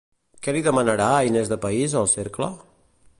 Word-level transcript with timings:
Què 0.45 0.53
li 0.55 0.63
demanarà 0.67 1.09
Eines 1.27 1.53
de 1.53 1.59
País 1.67 1.95
al 2.03 2.09
Cercle? 2.17 2.51